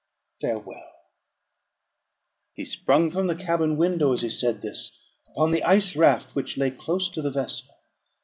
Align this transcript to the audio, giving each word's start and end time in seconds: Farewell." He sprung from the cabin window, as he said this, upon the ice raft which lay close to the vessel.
Farewell." 0.39 0.83
He 2.53 2.65
sprung 2.65 3.11
from 3.11 3.27
the 3.27 3.35
cabin 3.35 3.77
window, 3.77 4.13
as 4.13 4.23
he 4.23 4.31
said 4.31 4.63
this, 4.63 4.99
upon 5.27 5.51
the 5.51 5.63
ice 5.63 5.95
raft 5.95 6.33
which 6.33 6.57
lay 6.57 6.71
close 6.71 7.07
to 7.11 7.21
the 7.21 7.29
vessel. 7.29 7.69